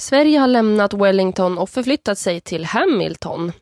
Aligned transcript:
Sverige 0.00 0.38
har 0.38 0.46
lämnat 0.46 0.94
Wellington 0.94 1.58
och 1.58 1.70
förflyttat 1.70 2.18
sig 2.18 2.40
till 2.40 2.64
Hamilton. 2.64 3.52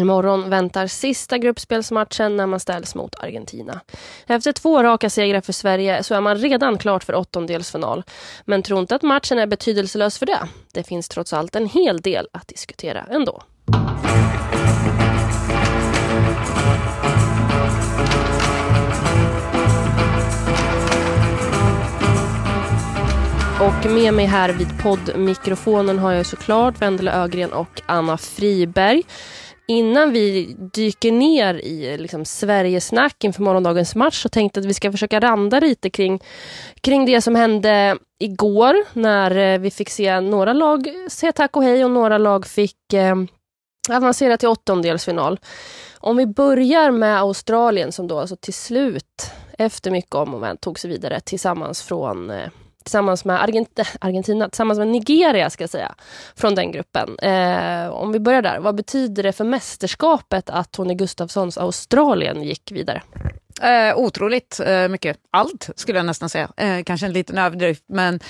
Imorgon 0.00 0.50
väntar 0.50 0.86
sista 0.86 1.38
gruppspelsmatchen 1.38 2.36
när 2.36 2.46
man 2.46 2.60
ställs 2.60 2.94
mot 2.94 3.14
Argentina. 3.14 3.80
Efter 4.26 4.52
två 4.52 4.82
raka 4.82 5.10
segrar 5.10 5.40
för 5.40 5.52
Sverige 5.52 6.02
så 6.02 6.14
är 6.14 6.20
man 6.20 6.36
redan 6.36 6.78
klart 6.78 7.04
för 7.04 7.14
åttondelsfinal. 7.14 8.02
Men 8.44 8.62
tro 8.62 8.78
inte 8.78 8.94
att 8.94 9.02
matchen 9.02 9.38
är 9.38 9.46
betydelselös 9.46 10.18
för 10.18 10.26
det. 10.26 10.48
Det 10.72 10.82
finns 10.82 11.08
trots 11.08 11.32
allt 11.32 11.56
en 11.56 11.66
hel 11.66 12.00
del 12.00 12.28
att 12.32 12.48
diskutera 12.48 13.06
ändå. 13.10 13.42
Och 23.60 23.90
med 23.90 24.14
mig 24.14 24.26
här 24.26 24.52
vid 24.52 24.82
poddmikrofonen 24.82 25.98
har 25.98 26.12
jag 26.12 26.26
såklart 26.26 26.82
Vendela 26.82 27.12
Ögren 27.12 27.52
och 27.52 27.82
Anna 27.86 28.18
Friberg. 28.18 29.02
Innan 29.68 30.12
vi 30.12 30.56
dyker 30.72 31.12
ner 31.12 31.54
i 31.54 31.98
liksom, 31.98 32.24
Sverigesnack 32.24 33.24
inför 33.24 33.42
morgondagens 33.42 33.94
match 33.94 34.22
så 34.22 34.28
tänkte 34.28 34.58
jag 34.58 34.62
att 34.62 34.70
vi 34.70 34.74
ska 34.74 34.92
försöka 34.92 35.20
randa 35.20 35.60
lite 35.60 35.90
kring, 35.90 36.20
kring 36.80 37.06
det 37.06 37.20
som 37.20 37.34
hände 37.34 37.96
igår 38.18 38.76
när 38.92 39.36
eh, 39.36 39.58
vi 39.58 39.70
fick 39.70 39.90
se 39.90 40.20
några 40.20 40.52
lag 40.52 40.88
säga 41.10 41.32
tack 41.32 41.56
och 41.56 41.62
hej 41.62 41.84
och 41.84 41.90
några 41.90 42.18
lag 42.18 42.46
fick 42.46 42.92
eh, 42.92 43.16
avancera 43.90 44.36
till 44.36 44.48
åttondelsfinal. 44.48 45.40
Om 45.98 46.16
vi 46.16 46.26
börjar 46.26 46.90
med 46.90 47.18
Australien 47.18 47.92
som 47.92 48.08
då 48.08 48.18
alltså 48.18 48.36
till 48.36 48.54
slut 48.54 49.30
efter 49.58 49.90
mycket 49.90 50.14
om 50.14 50.34
och 50.34 50.40
men 50.40 50.56
tog 50.56 50.78
sig 50.78 50.90
vidare 50.90 51.20
tillsammans 51.20 51.82
från 51.82 52.30
eh, 52.30 52.48
tillsammans 52.84 53.24
med 53.24 53.42
Argent 53.42 53.80
Argentina, 54.00 54.48
tillsammans 54.48 54.78
med 54.78 54.88
Nigeria 54.88 55.50
ska 55.50 55.62
jag 55.62 55.70
säga, 55.70 55.94
från 56.36 56.54
den 56.54 56.72
gruppen. 56.72 57.18
Eh, 57.18 57.88
om 57.88 58.12
vi 58.12 58.20
börjar 58.20 58.42
där, 58.42 58.58
vad 58.60 58.74
betyder 58.74 59.22
det 59.22 59.32
för 59.32 59.44
mästerskapet 59.44 60.50
att 60.50 60.72
Tony 60.72 60.94
Gustafssons 60.94 61.58
Australien 61.58 62.42
gick 62.42 62.72
vidare? 62.72 63.02
Eh, 63.62 63.96
otroligt 63.96 64.60
eh, 64.60 64.88
mycket. 64.88 65.16
Allt 65.30 65.70
skulle 65.76 65.98
jag 65.98 66.06
nästan 66.06 66.28
säga. 66.28 66.50
Eh, 66.56 66.82
kanske 66.82 67.06
en 67.06 67.12
liten 67.12 67.38
överdrift, 67.38 67.84
men 67.88 68.20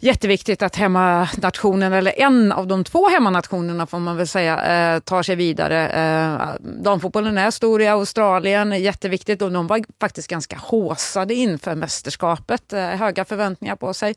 jätteviktigt 0.00 0.62
att 0.62 0.76
hemmanationen, 0.76 1.92
eller 1.92 2.20
en 2.20 2.52
av 2.52 2.66
de 2.66 2.84
två 2.84 3.08
hemmanationerna 3.08 3.86
får 3.86 3.98
man 3.98 4.16
väl 4.16 4.28
säga, 4.28 4.64
eh, 4.94 5.00
tar 5.00 5.22
sig 5.22 5.36
vidare. 5.36 5.88
Eh, 5.88 6.50
damfotbollen 6.82 7.38
är 7.38 7.50
stor 7.50 7.82
i 7.82 7.86
Australien, 7.86 8.82
jätteviktigt 8.82 9.42
och 9.42 9.52
de 9.52 9.66
var 9.66 9.84
faktiskt 10.00 10.28
ganska 10.28 10.56
håsade 10.56 11.34
inför 11.34 11.74
mästerskapet. 11.74 12.72
Eh, 12.72 12.80
höga 12.80 13.24
förväntningar 13.24 13.76
på 13.76 13.94
sig. 13.94 14.14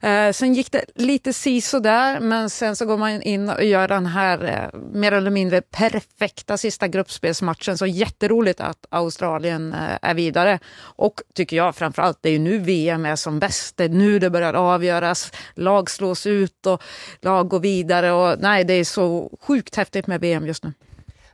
Eh, 0.00 0.32
sen 0.32 0.54
gick 0.54 0.72
det 0.72 0.84
lite 0.94 1.32
si 1.32 1.62
där, 1.82 2.20
men 2.20 2.50
sen 2.50 2.76
så 2.76 2.86
går 2.86 2.96
man 2.96 3.22
in 3.22 3.48
och 3.48 3.64
gör 3.64 3.88
den 3.88 4.06
här 4.06 4.44
eh, 4.44 4.80
mer 4.92 5.12
eller 5.12 5.30
mindre 5.30 5.60
perfekta 5.60 6.56
sista 6.56 6.88
gruppspelsmatchen. 6.88 7.78
Så 7.78 7.86
jätteroligt 7.86 8.60
att 8.60 8.86
Australien 8.90 9.72
eh, 9.72 9.98
är 10.02 10.14
vidare. 10.14 10.58
Och 10.80 11.22
tycker 11.34 11.56
jag 11.56 11.76
framförallt, 11.76 12.18
det 12.20 12.28
är 12.28 12.32
ju 12.32 12.38
nu 12.38 12.58
VM 12.58 13.06
är 13.06 13.16
som 13.16 13.38
bäst. 13.38 13.76
Det 13.76 13.84
är 13.84 13.88
nu 13.88 14.18
det 14.18 14.30
börjar 14.30 14.54
avgöras. 14.54 15.32
Lag 15.54 15.90
slås 15.90 16.26
ut 16.26 16.66
och 16.66 16.82
lag 17.20 17.48
går 17.48 17.60
vidare. 17.60 18.12
Och, 18.12 18.38
nej, 18.40 18.64
det 18.64 18.74
är 18.74 18.84
så 18.84 19.30
sjukt 19.40 19.76
häftigt 19.76 20.06
med 20.06 20.20
VM 20.20 20.46
just 20.46 20.64
nu. 20.64 20.72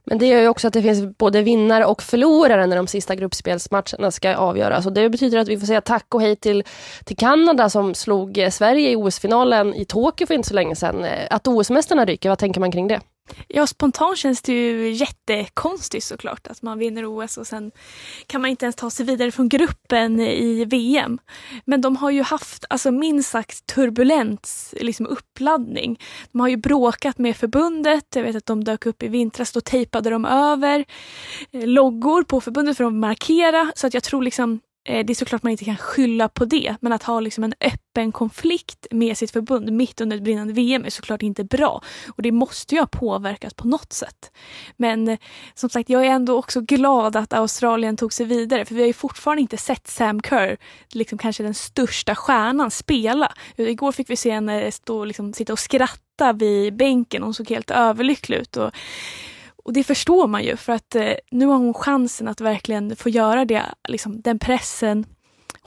Men 0.07 0.19
det 0.19 0.27
gör 0.27 0.41
ju 0.41 0.49
också 0.49 0.67
att 0.67 0.73
det 0.73 0.83
finns 0.83 1.19
både 1.19 1.43
vinnare 1.43 1.85
och 1.85 2.03
förlorare 2.03 2.67
när 2.67 2.77
de 2.77 2.87
sista 2.87 3.15
gruppspelsmatcherna 3.15 4.11
ska 4.11 4.37
avgöras. 4.37 4.87
Och 4.87 4.93
det 4.93 5.11
betyder 5.11 5.39
att 5.39 5.49
vi 5.49 5.59
får 5.59 5.67
säga 5.67 5.81
tack 5.81 6.15
och 6.15 6.21
hej 6.21 6.37
till, 6.37 6.65
till 7.05 7.17
Kanada 7.17 7.69
som 7.69 7.95
slog 7.95 8.39
eh, 8.39 8.51
Sverige 8.51 8.91
i 8.91 8.97
OS-finalen 8.97 9.75
i 9.75 9.85
Tokyo 9.85 10.27
för 10.27 10.35
inte 10.35 10.49
så 10.49 10.55
länge 10.55 10.77
sedan. 10.77 11.05
Eh, 11.05 11.27
att 11.31 11.47
OS-mästarna 11.47 12.05
ryker, 12.05 12.29
vad 12.29 12.39
tänker 12.39 12.61
man 12.61 12.73
kring 12.73 12.89
det? 12.89 13.01
Ja, 13.49 13.67
spontant 13.67 14.19
känns 14.19 14.43
det 14.43 14.53
ju 14.53 14.91
jättekonstigt 14.91 16.05
såklart 16.05 16.47
att 16.47 16.63
man 16.63 16.79
vinner 16.79 17.05
OS 17.07 17.37
och 17.37 17.47
sen 17.47 17.71
kan 18.27 18.41
man 18.41 18.51
inte 18.51 18.65
ens 18.65 18.77
ta 18.77 18.91
sig 18.91 19.07
vidare 19.07 19.31
från 19.31 19.49
gruppen 19.49 20.21
i 20.21 20.65
VM. 20.65 21.19
Men 21.65 21.81
de 21.81 21.97
har 21.97 22.11
ju 22.11 22.23
haft 22.23 22.65
alltså, 22.71 22.91
minst 22.91 23.31
sagt 23.31 23.67
turbulent 23.67 24.73
liksom, 24.73 25.07
uppladdning. 25.07 26.01
De 26.33 26.41
har 26.41 26.49
ju 26.49 26.57
bråkat 26.57 27.19
med 27.19 27.37
förbundet. 27.37 28.17
Jag 28.17 28.23
vet 28.23 28.37
att 28.37 28.47
de 28.47 28.65
dök 28.65 28.87
upp 28.87 29.03
i 29.03 29.09
vintras, 29.09 29.53
då 29.53 29.61
tejpade 29.61 30.11
de 30.11 30.25
över 30.25 30.85
eh, 31.51 31.67
loggor 31.67 32.23
på 32.23 32.41
förbundet 32.41 32.77
för 32.77 32.85
att 32.85 32.93
markera. 32.93 33.73
Så 33.77 33.87
att 33.87 33.95
jag 33.95 34.03
tror 34.03 34.23
liksom 34.23 34.61
Eh, 34.85 35.07
det 35.07 35.13
är 35.13 35.15
såklart 35.15 35.43
man 35.43 35.53
inte 35.53 35.65
kan 35.65 35.77
skylla 35.77 36.29
på 36.29 36.45
det, 36.45 36.77
men 36.81 36.93
att 36.93 37.03
ha 37.03 37.21
liksom 37.21 37.45
en 37.45 37.55
öppen 37.61 38.13
konflikt 38.13 38.87
med 38.91 39.19
sitt 39.19 39.31
förbund 39.31 39.73
mitt 39.73 40.01
under 40.01 40.17
ett 40.17 40.23
brinnande 40.23 40.53
VM 40.53 40.85
är 40.85 40.91
såklart 40.91 41.23
inte 41.23 41.45
bra. 41.45 41.83
Och 42.17 42.23
det 42.23 42.33
måste 42.33 42.75
ju 42.75 42.81
ha 42.81 42.87
påverkat 42.87 43.57
på 43.57 43.69
något 43.69 43.93
sätt. 43.93 44.33
Men 44.77 45.09
eh, 45.09 45.19
som 45.55 45.71
sagt, 45.71 45.89
jag 45.89 46.07
är 46.07 46.11
ändå 46.11 46.39
också 46.39 46.61
glad 46.61 47.17
att 47.17 47.33
Australien 47.33 47.97
tog 47.97 48.13
sig 48.13 48.27
vidare, 48.27 48.65
för 48.65 48.75
vi 48.75 48.81
har 48.81 48.87
ju 48.87 48.93
fortfarande 48.93 49.43
inte 49.43 49.57
sett 49.57 49.87
Sam 49.87 50.21
Kerr, 50.21 50.57
liksom 50.93 51.19
kanske 51.19 51.43
den 51.43 51.55
största 51.55 52.15
stjärnan, 52.15 52.71
spela. 52.71 53.33
Igår 53.57 53.93
fick 53.93 54.11
vi 54.11 54.17
se 54.17 54.31
henne 54.31 54.73
stå, 54.73 55.05
liksom, 55.05 55.33
sitta 55.33 55.53
och 55.53 55.59
skratta 55.59 56.33
vid 56.33 56.77
bänken, 56.77 57.23
hon 57.23 57.35
såg 57.35 57.51
helt 57.51 57.71
överlycklig 57.71 58.37
ut. 58.37 58.57
Och 58.57 58.71
och 59.65 59.73
det 59.73 59.85
förstår 59.85 60.27
man 60.27 60.45
ju 60.45 60.57
för 60.57 60.73
att 60.73 60.95
eh, 60.95 61.13
nu 61.31 61.47
har 61.47 61.57
hon 61.57 61.75
chansen 61.75 62.29
att 62.29 62.41
verkligen 62.41 62.97
få 62.97 63.09
göra 63.09 63.45
det, 63.45 63.63
liksom, 63.89 64.21
den 64.21 64.39
pressen 64.39 65.07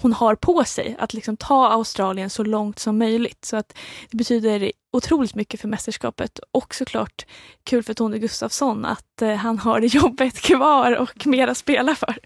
hon 0.01 0.13
har 0.13 0.35
på 0.35 0.63
sig 0.63 0.95
att 0.99 1.13
liksom 1.13 1.37
ta 1.37 1.67
Australien 1.67 2.29
så 2.29 2.43
långt 2.43 2.79
som 2.79 2.97
möjligt. 2.97 3.45
Så 3.45 3.57
att 3.57 3.77
det 4.11 4.17
betyder 4.17 4.71
otroligt 4.91 5.35
mycket 5.35 5.61
för 5.61 5.67
mästerskapet 5.67 6.39
och 6.51 6.75
såklart 6.75 7.25
kul 7.63 7.83
för 7.83 7.93
Tony 7.93 8.19
Gustafsson 8.19 8.85
att 8.85 9.21
eh, 9.21 9.33
han 9.33 9.59
har 9.59 9.79
jobbet 9.95 10.41
kvar 10.41 10.91
och 10.97 11.27
mer 11.27 11.47
att 11.47 11.57
spela 11.57 11.95
för. 11.95 12.17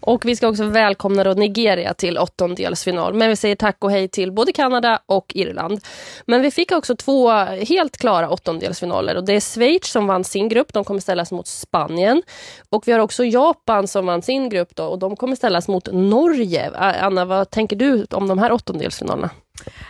Och 0.00 0.24
vi 0.24 0.36
ska 0.36 0.48
också 0.48 0.64
välkomna 0.64 1.24
då 1.24 1.30
Nigeria 1.30 1.94
till 1.94 2.18
åttondelsfinal. 2.18 3.14
Men 3.14 3.28
vi 3.28 3.36
säger 3.36 3.56
tack 3.56 3.76
och 3.80 3.90
hej 3.90 4.08
till 4.08 4.32
både 4.32 4.52
Kanada 4.52 5.00
och 5.06 5.32
Irland. 5.34 5.80
Men 6.26 6.42
vi 6.42 6.50
fick 6.50 6.72
också 6.72 6.96
två 6.96 7.30
helt 7.44 7.96
klara 7.96 8.30
åttondelsfinaler. 8.30 9.16
Och 9.16 9.24
det 9.24 9.32
är 9.32 9.40
Schweiz 9.40 9.86
som 9.86 10.06
vann 10.06 10.24
sin 10.24 10.48
grupp. 10.48 10.72
De 10.72 10.84
kommer 10.84 11.00
ställas 11.00 11.32
mot 11.32 11.46
Spanien. 11.46 12.22
Och 12.70 12.88
vi 12.88 12.92
har 12.92 12.98
också 12.98 13.24
Japan 13.24 13.88
som 13.88 14.06
vann 14.06 14.22
sin 14.22 14.48
grupp. 14.48 14.74
Då, 14.74 14.84
och 14.84 14.98
de 14.98 15.16
kommer 15.16 15.36
ställas 15.36 15.68
mot 15.68 15.88
Norge. 15.92 16.70
Anna, 16.76 17.24
vad 17.24 17.50
tänker 17.50 17.76
du 17.76 18.06
om 18.10 18.28
de 18.28 18.38
här 18.38 18.52
åttondelsfinalerna? 18.52 19.30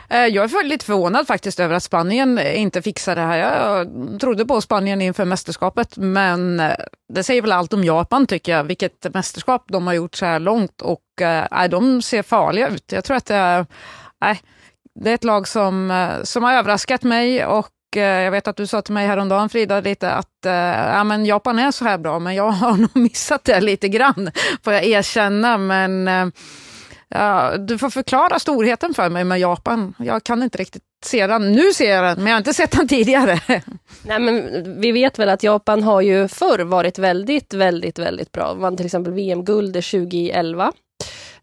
Eh, 0.09 0.27
jag 0.27 0.45
är 0.45 0.65
lite 0.65 0.85
förvånad 0.85 1.27
faktiskt 1.27 1.61
över 1.61 1.75
att 1.75 1.83
Spanien 1.83 2.39
inte 2.39 2.83
fixar 2.83 3.15
det 3.15 3.21
här. 3.21 3.39
Jag 3.39 3.89
trodde 4.21 4.45
på 4.45 4.61
Spanien 4.61 5.03
inför 5.03 5.25
mästerskapet, 5.25 5.97
men 5.97 6.61
eh, 6.61 6.73
det 7.13 7.23
säger 7.23 7.43
väl 7.43 7.53
allt 7.53 7.73
om 7.73 7.85
Japan 7.85 8.27
tycker 8.27 8.53
jag, 8.53 8.65
vilket 8.65 9.15
mästerskap 9.15 9.65
de 9.69 9.87
har 9.87 9.95
gjort 9.95 10.15
så 10.15 10.27
här 10.27 10.41
långt 10.41 10.83
och 10.83 11.23
äh, 11.23 11.69
de 11.71 12.03
ser 12.03 12.23
farliga 12.23 12.69
ut. 12.69 12.93
Jag 12.93 13.05
tror 13.05 13.17
att 13.17 13.27
det 13.27 13.35
är, 13.35 13.67
äh, 14.25 14.37
det 14.95 15.11
är 15.11 15.15
ett 15.15 15.25
lag 15.25 15.49
som, 15.49 16.09
som 16.25 16.43
har 16.43 16.53
överraskat 16.53 17.03
mig 17.03 17.47
och 17.47 17.69
jag 17.97 18.31
vet 18.31 18.49
att 18.49 18.57
du 18.57 18.67
sa 18.67 18.83
till 18.83 18.95
mig 18.95 19.07
häromdagen 19.07 19.49
Frida 19.49 19.81
lite 19.81 20.11
att 20.11 20.37
ja, 20.43 21.05
men 21.05 21.27
Japan 21.27 21.59
är 21.59 21.71
så 21.71 21.85
här 21.85 21.99
bra, 21.99 22.19
men 22.19 22.35
jag 22.35 22.51
har 22.51 22.77
nog 22.77 22.97
missat 22.97 23.45
det 23.45 23.61
lite 23.61 23.89
grann, 23.89 24.31
får 24.65 24.73
jag 24.73 24.85
erkänna. 24.85 25.59
Men 25.59 26.33
Ja, 27.15 27.57
du 27.59 27.79
får 27.79 27.91
förklara 27.91 28.39
storheten 28.39 28.95
för 28.95 29.09
mig 29.09 29.25
med 29.25 29.41
Japan. 29.41 29.95
Jag 29.99 30.25
kan 30.25 30.43
inte 30.43 30.59
riktigt 30.59 30.83
se 31.05 31.27
den. 31.27 31.53
Nu 31.53 31.73
ser 31.73 31.91
jag 31.91 32.05
den, 32.05 32.17
men 32.17 32.27
jag 32.27 32.33
har 32.33 32.39
inte 32.39 32.55
sett 32.55 32.71
den 32.71 32.89
tidigare. 32.89 33.41
Nej, 34.03 34.21
men 34.21 34.81
vi 34.81 34.93
vet 34.93 35.19
väl 35.19 35.29
att 35.29 35.43
Japan 35.43 35.83
har 35.83 36.01
ju 36.01 36.29
förr 36.29 36.59
varit 36.59 36.99
väldigt, 36.99 37.55
väldigt, 37.55 37.99
väldigt 37.99 38.33
bra. 38.33 38.55
Vann 38.55 38.77
till 38.77 38.87
exempel 38.87 39.13
VM-guld 39.13 39.75
2011 39.75 40.73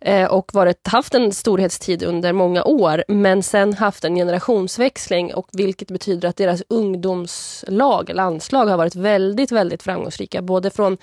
Eh, 0.01 0.25
och 0.25 0.53
varit, 0.53 0.87
haft 0.87 1.15
en 1.15 1.31
storhetstid 1.31 2.03
under 2.03 2.33
många 2.33 2.63
år 2.63 3.03
men 3.07 3.43
sen 3.43 3.73
haft 3.73 4.05
en 4.05 4.15
generationsväxling 4.15 5.33
och 5.33 5.47
vilket 5.53 5.87
betyder 5.87 6.29
att 6.29 6.37
deras 6.37 6.63
ungdomslag, 6.69 8.11
landslag 8.13 8.65
har 8.65 8.77
varit 8.77 8.95
väldigt, 8.95 9.51
väldigt 9.51 9.83
framgångsrika. 9.83 10.41
Både 10.41 10.69
från 10.69 10.97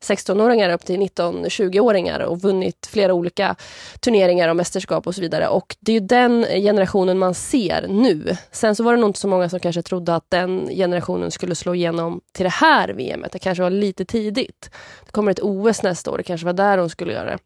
16-åringar 0.00 0.70
upp 0.70 0.84
till 0.84 1.00
19-20-åringar 1.00 2.20
och 2.20 2.40
vunnit 2.40 2.88
flera 2.90 3.14
olika 3.14 3.56
turneringar 4.00 4.48
och 4.48 4.56
mästerskap 4.56 5.06
och 5.06 5.14
så 5.14 5.20
vidare. 5.20 5.48
Och 5.48 5.76
det 5.80 5.92
är 5.92 6.00
ju 6.00 6.06
den 6.06 6.44
generationen 6.44 7.18
man 7.18 7.34
ser 7.34 7.86
nu. 7.88 8.36
Sen 8.50 8.76
så 8.76 8.84
var 8.84 8.94
det 8.94 9.00
nog 9.00 9.10
inte 9.10 9.20
så 9.20 9.28
många 9.28 9.48
som 9.48 9.60
kanske 9.60 9.82
trodde 9.82 10.14
att 10.14 10.30
den 10.30 10.68
generationen 10.68 11.30
skulle 11.30 11.54
slå 11.54 11.74
igenom 11.74 12.20
till 12.32 12.44
det 12.44 12.52
här 12.52 12.88
VMet. 12.88 13.32
Det 13.32 13.38
kanske 13.38 13.62
var 13.62 13.70
lite 13.70 14.04
tidigt. 14.04 14.70
Det 15.06 15.12
kommer 15.12 15.30
ett 15.30 15.40
OS 15.42 15.82
nästa 15.82 16.10
år, 16.10 16.16
det 16.16 16.22
kanske 16.22 16.46
var 16.46 16.52
där 16.52 16.76
de 16.76 16.90
skulle 16.90 17.12
göra 17.12 17.30
det. 17.30 17.38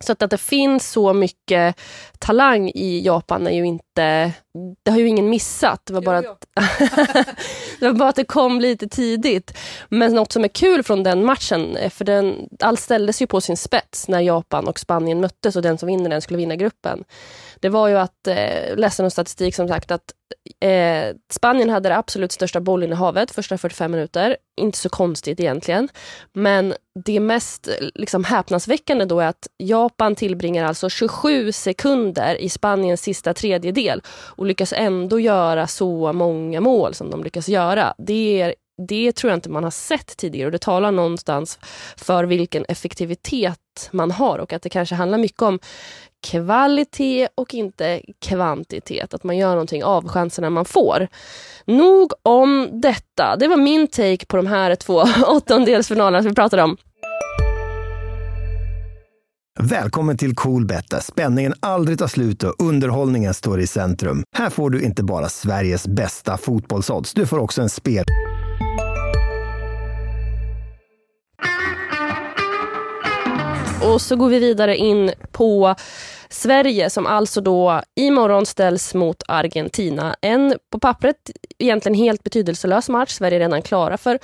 Så 0.00 0.12
att, 0.12 0.22
att 0.22 0.30
det 0.30 0.38
finns 0.38 0.90
så 0.90 1.12
mycket 1.12 1.80
talang 2.18 2.68
i 2.68 3.00
Japan 3.04 3.46
är 3.46 3.56
ju 3.56 3.66
inte... 3.66 4.32
Det 4.84 4.90
har 4.90 4.98
ju 4.98 5.08
ingen 5.08 5.30
missat. 5.30 5.80
Det 5.84 5.92
var, 5.92 6.02
bara 6.02 6.22
jo, 6.22 6.30
att, 6.30 6.46
det 7.80 7.86
var 7.86 7.92
bara 7.92 8.08
att 8.08 8.16
det 8.16 8.24
kom 8.24 8.60
lite 8.60 8.88
tidigt. 8.88 9.58
Men 9.88 10.14
något 10.14 10.32
som 10.32 10.44
är 10.44 10.48
kul 10.48 10.82
från 10.82 11.02
den 11.02 11.24
matchen, 11.24 11.76
för 11.90 12.04
den, 12.04 12.48
allt 12.60 12.80
ställdes 12.80 13.22
ju 13.22 13.26
på 13.26 13.40
sin 13.40 13.56
spets 13.56 14.08
när 14.08 14.20
Japan 14.20 14.68
och 14.68 14.78
Spanien 14.78 15.20
möttes 15.20 15.56
och 15.56 15.62
den 15.62 15.78
som 15.78 15.86
vinner 15.86 16.10
den 16.10 16.22
skulle 16.22 16.38
vinna 16.38 16.56
gruppen. 16.56 17.04
Det 17.60 17.68
var 17.68 17.88
ju 17.88 17.98
att, 17.98 18.26
eh, 18.26 18.76
läste 18.76 19.02
någon 19.02 19.10
statistik 19.10 19.54
som 19.54 19.68
sagt 19.68 19.90
att 19.90 20.12
Eh, 20.60 21.14
Spanien 21.30 21.70
hade 21.70 21.88
det 21.88 21.96
absolut 21.96 22.32
största 22.32 22.60
bollinnehavet 22.60 23.30
första 23.30 23.58
45 23.58 23.90
minuter. 23.90 24.36
Inte 24.56 24.78
så 24.78 24.88
konstigt 24.88 25.40
egentligen. 25.40 25.88
Men 26.32 26.74
det 27.04 27.20
mest 27.20 27.68
liksom, 27.94 28.24
häpnadsväckande 28.24 29.04
då 29.04 29.20
är 29.20 29.26
att 29.26 29.48
Japan 29.58 30.14
tillbringar 30.14 30.64
alltså 30.64 30.88
27 30.88 31.52
sekunder 31.52 32.34
i 32.40 32.48
Spaniens 32.48 33.02
sista 33.02 33.34
tredjedel 33.34 34.02
och 34.08 34.46
lyckas 34.46 34.72
ändå 34.76 35.20
göra 35.20 35.66
så 35.66 36.12
många 36.12 36.60
mål 36.60 36.94
som 36.94 37.10
de 37.10 37.24
lyckas 37.24 37.48
göra. 37.48 37.94
Det 37.98 38.40
är 38.40 38.54
det 38.88 39.12
tror 39.12 39.30
jag 39.30 39.36
inte 39.36 39.50
man 39.50 39.64
har 39.64 39.70
sett 39.70 40.16
tidigare 40.16 40.46
och 40.46 40.52
det 40.52 40.58
talar 40.58 40.92
någonstans 40.92 41.58
för 41.96 42.24
vilken 42.24 42.64
effektivitet 42.68 43.58
man 43.92 44.10
har 44.10 44.38
och 44.38 44.52
att 44.52 44.62
det 44.62 44.68
kanske 44.68 44.94
handlar 44.94 45.18
mycket 45.18 45.42
om 45.42 45.58
kvalitet 46.30 47.28
och 47.34 47.54
inte 47.54 48.00
kvantitet. 48.20 49.14
Att 49.14 49.24
man 49.24 49.36
gör 49.36 49.50
någonting 49.50 49.84
av 49.84 50.08
chanserna 50.08 50.50
man 50.50 50.64
får. 50.64 51.08
Nog 51.64 52.12
om 52.22 52.68
detta. 52.72 53.36
Det 53.36 53.48
var 53.48 53.56
min 53.56 53.86
take 53.86 54.26
på 54.26 54.36
de 54.36 54.46
här 54.46 54.74
två 54.74 55.04
åttondelsfinalerna 55.26 56.22
som 56.22 56.28
vi 56.28 56.34
pratade 56.34 56.62
om. 56.62 56.76
Välkommen 59.60 60.16
till 60.16 60.34
Coolbet 60.34 60.90
där 60.90 61.00
spänningen 61.00 61.54
aldrig 61.60 61.98
tar 61.98 62.06
slut 62.06 62.42
och 62.42 62.54
underhållningen 62.58 63.34
står 63.34 63.60
i 63.60 63.66
centrum. 63.66 64.24
Här 64.36 64.50
får 64.50 64.70
du 64.70 64.82
inte 64.82 65.02
bara 65.02 65.28
Sveriges 65.28 65.88
bästa 65.88 66.36
fotbollsodds, 66.36 67.14
du 67.14 67.26
får 67.26 67.38
också 67.38 67.62
en 67.62 67.70
spel... 67.70 68.04
Och 73.84 74.00
så 74.00 74.16
går 74.16 74.28
vi 74.28 74.38
vidare 74.38 74.76
in 74.76 75.12
på 75.32 75.74
Sverige 76.28 76.90
som 76.90 77.06
alltså 77.06 77.40
då 77.40 77.82
imorgon 77.96 78.46
ställs 78.46 78.94
mot 78.94 79.22
Argentina. 79.28 80.16
En 80.20 80.54
på 80.70 80.78
pappret 80.78 81.16
egentligen 81.58 81.98
helt 81.98 82.22
betydelselös 82.22 82.88
match. 82.88 83.10
Sverige 83.10 83.36
är 83.36 83.40
redan 83.40 83.62
klara 83.62 83.96
för 83.96 84.18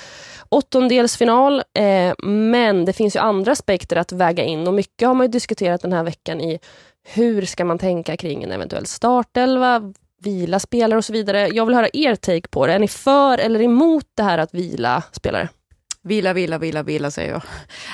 åttondelsfinal. 0.49 1.62
Eh, 1.79 2.15
men 2.27 2.85
det 2.85 2.93
finns 2.93 3.17
ju 3.17 3.21
andra 3.21 3.53
aspekter 3.53 3.97
att 3.97 4.12
väga 4.12 4.45
in 4.45 4.67
och 4.67 4.75
mycket 4.75 5.09
har 5.09 5.15
man 5.15 5.27
ju 5.27 5.31
diskuterat 5.31 5.83
den 5.83 5.93
här 5.93 6.05
veckan 6.05 6.41
i 6.41 6.59
hur 7.05 7.43
ska 7.43 7.65
man 7.65 7.79
tänka 7.79 8.17
kring 8.17 8.43
en 8.43 8.53
eventuell 8.53 8.87
startelva, 8.87 9.93
vila 10.23 10.61
spelare 10.61 10.99
och 10.99 11.05
så 11.05 11.12
vidare. 11.12 11.49
Jag 11.49 11.67
vill 11.67 11.75
höra 11.75 11.89
er 11.93 12.15
take 12.15 12.49
på 12.49 12.67
det. 12.67 12.73
Är 12.73 12.79
ni 12.79 12.89
för 12.89 13.39
eller 13.39 13.62
emot 13.62 14.07
det 14.17 14.23
här 14.23 14.39
att 14.39 14.55
vila 14.55 15.03
spelare? 15.12 15.49
Vila, 16.02 16.32
vila, 16.32 16.58
vila, 16.58 16.82
vila 16.82 17.11
säger 17.11 17.31
jag. 17.31 17.43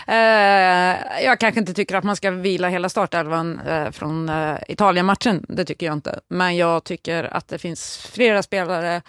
Eh, 0.08 1.24
jag 1.24 1.40
kanske 1.40 1.60
inte 1.60 1.74
tycker 1.74 1.96
att 1.96 2.04
man 2.04 2.16
ska 2.16 2.30
vila 2.30 2.68
hela 2.68 2.88
startelvan 2.88 3.60
eh, 3.60 3.90
från 3.90 4.28
eh, 4.28 4.56
Italien-matchen. 4.68 5.46
Det 5.48 5.64
tycker 5.64 5.86
jag 5.86 5.92
inte. 5.92 6.20
Men 6.28 6.56
jag 6.56 6.84
tycker 6.84 7.24
att 7.24 7.48
det 7.48 7.58
finns 7.58 7.98
flera 8.12 8.42
spelare 8.42 9.02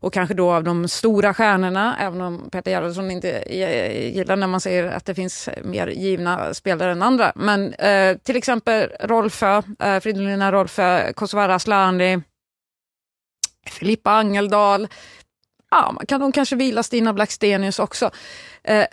och 0.00 0.12
kanske 0.12 0.34
då 0.34 0.52
av 0.52 0.64
de 0.64 0.88
stora 0.88 1.34
stjärnorna, 1.34 1.96
även 2.00 2.20
om 2.20 2.50
Peter 2.50 2.70
Gerhardsson 2.70 3.10
inte 3.10 3.44
gillar 4.14 4.36
när 4.36 4.46
man 4.46 4.60
säger 4.60 4.84
att 4.84 5.04
det 5.04 5.14
finns 5.14 5.48
mer 5.64 5.86
givna 5.86 6.54
spelare 6.54 6.92
än 6.92 7.02
andra. 7.02 7.32
Men 7.34 7.74
eh, 7.74 8.16
till 8.16 8.36
exempel 8.36 8.90
Rolfö, 9.00 9.62
eh, 9.78 10.00
Fridolina 10.00 10.52
Rolfö, 10.52 11.12
Kosovare 11.12 11.54
Asllani, 11.54 12.20
Filippa 13.66 14.10
Angeldal, 14.10 14.88
ja, 15.70 15.92
man 15.92 16.06
kan 16.06 16.20
nog 16.20 16.34
kanske 16.34 16.56
vila 16.56 16.82
Stina 16.82 17.12
Blackstenius 17.12 17.78
också. 17.78 18.10
Eh, 18.64 18.84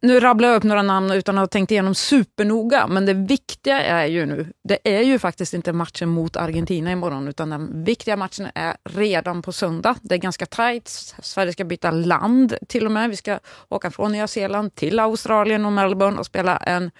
nu 0.00 0.20
rabblar 0.20 0.48
jag 0.48 0.56
upp 0.56 0.62
några 0.62 0.82
namn 0.82 1.10
utan 1.10 1.38
att 1.38 1.42
ha 1.42 1.46
tänkt 1.46 1.70
igenom 1.70 1.94
supernoga, 1.94 2.86
men 2.86 3.06
det 3.06 3.14
viktiga 3.14 3.82
är 3.82 4.06
ju 4.06 4.26
nu, 4.26 4.52
det 4.64 4.78
är 4.84 5.02
ju 5.02 5.18
faktiskt 5.18 5.54
inte 5.54 5.72
matchen 5.72 6.08
mot 6.08 6.36
Argentina 6.36 6.92
imorgon, 6.92 7.28
utan 7.28 7.50
den 7.50 7.84
viktiga 7.84 8.16
matchen 8.16 8.48
är 8.54 8.76
redan 8.84 9.42
på 9.42 9.52
söndag. 9.52 9.96
Det 10.02 10.14
är 10.14 10.18
ganska 10.18 10.46
tajt, 10.46 10.88
Sverige 11.22 11.52
ska 11.52 11.64
byta 11.64 11.90
land 11.90 12.54
till 12.68 12.86
och 12.86 12.92
med. 12.92 13.10
Vi 13.10 13.16
ska 13.16 13.38
åka 13.68 13.90
från 13.90 14.12
Nya 14.12 14.26
Zeeland 14.28 14.74
till 14.74 14.98
Australien 15.00 15.64
och 15.64 15.72
Melbourne 15.72 16.18
och 16.18 16.26
spela 16.26 16.56
en 16.56 16.90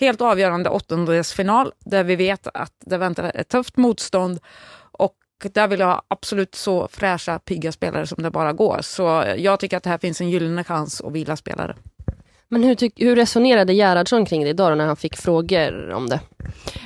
helt 0.00 0.20
avgörande 0.20 0.70
åttondelsfinal, 0.70 1.72
där 1.84 2.04
vi 2.04 2.16
vet 2.16 2.46
att 2.54 2.72
det 2.86 2.98
väntar 2.98 3.32
ett 3.34 3.48
tufft 3.48 3.76
motstånd 3.76 4.40
där 5.38 5.68
vill 5.68 5.80
jag 5.80 5.86
ha 5.86 6.02
absolut 6.08 6.54
så 6.54 6.88
fräscha, 6.88 7.38
pigga 7.38 7.72
spelare 7.72 8.06
som 8.06 8.22
det 8.22 8.30
bara 8.30 8.52
går. 8.52 8.78
Så 8.82 9.24
jag 9.36 9.60
tycker 9.60 9.76
att 9.76 9.82
det 9.82 9.90
här 9.90 9.98
finns 9.98 10.20
en 10.20 10.30
gyllene 10.30 10.64
chans 10.64 11.00
att 11.00 11.12
vila 11.12 11.36
spelare. 11.36 11.76
Men 12.50 12.62
hur, 12.62 13.04
hur 13.04 13.16
resonerade 13.16 13.72
Gerhardsson 13.72 14.26
kring 14.26 14.44
det 14.44 14.50
idag 14.50 14.78
när 14.78 14.86
han 14.86 14.96
fick 14.96 15.16
frågor 15.16 15.90
om 15.90 16.06
det? 16.08 16.20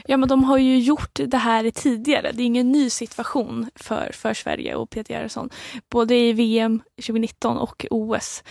Ja 0.07 0.17
men 0.17 0.29
de 0.29 0.45
har 0.45 0.59
ju 0.59 0.79
gjort 0.79 1.21
det 1.27 1.37
här 1.37 1.71
tidigare. 1.71 2.31
Det 2.33 2.43
är 2.43 2.47
ingen 2.47 2.73
ny 2.73 2.91
situation 2.91 3.71
för, 3.75 4.11
för 4.13 4.35
Sverige 4.35 4.75
och 4.75 4.91
Peter 4.91 5.15
Gerhardsson. 5.15 5.51
Både 5.91 6.15
i 6.15 6.33
VM 6.33 6.83
2019 6.97 7.59
och 7.59 7.87
OS 7.91 8.43